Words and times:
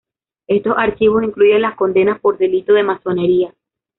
Estos 0.47 0.73
archivos 0.79 1.21
incluyen 1.23 1.61
las 1.61 1.75
condenas 1.75 2.19
por 2.19 2.39
"delito 2.39 2.73
de 2.73 2.81
masonería". 2.81 3.53